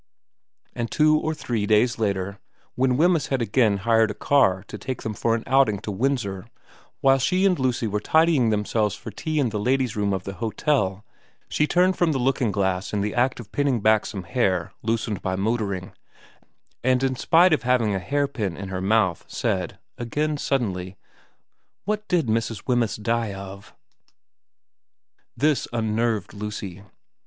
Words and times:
And 0.73 0.89
two 0.89 1.15
or 1.15 1.35
three 1.35 1.67
days 1.67 1.99
later, 1.99 2.39
when 2.73 2.97
Wemyss 2.97 3.27
had 3.27 3.39
again 3.39 3.77
hired 3.77 4.09
a 4.09 4.15
car 4.15 4.63
to 4.67 4.77
take 4.79 5.03
them 5.03 5.13
for 5.13 5.35
an 5.35 5.43
outing 5.45 5.77
to 5.81 5.91
Windsor, 5.91 6.47
while 7.01 7.19
she 7.19 7.45
and 7.45 7.59
Lucy 7.59 7.85
were 7.85 7.99
tidying 7.99 8.49
themselves 8.49 8.95
for 8.95 9.11
tea 9.11 9.39
in 9.39 9.49
the 9.49 9.59
vin 9.59 9.63
VERA 9.65 9.73
79 9.73 9.73
ladies' 9.73 9.95
room 9.95 10.13
of 10.13 10.23
the 10.23 10.33
hotel 10.33 11.05
she 11.49 11.67
turned 11.67 11.97
from 11.99 12.13
the 12.13 12.17
looking 12.17 12.51
glass 12.51 12.93
in 12.93 13.01
the 13.01 13.13
act 13.13 13.39
of 13.39 13.51
pinning 13.51 13.79
back 13.79 14.07
some 14.07 14.23
hair 14.23 14.71
loosened 14.81 15.21
by 15.21 15.35
motoring, 15.35 15.93
and 16.83 17.03
in 17.03 17.15
spite 17.15 17.53
of 17.53 17.61
having 17.61 17.93
a 17.93 17.99
hairpin 17.99 18.57
in 18.57 18.69
her 18.69 18.81
mouth 18.81 19.23
said, 19.27 19.77
again 19.99 20.35
suddenly,' 20.35 20.97
What 21.85 22.07
did 22.07 22.25
Mrs. 22.25 22.63
Wemyss 22.65 22.95
die 22.95 23.35
of?' 23.35 23.75
This 25.37 25.67
unnerved 25.71 26.33
Lucy. 26.33 26.81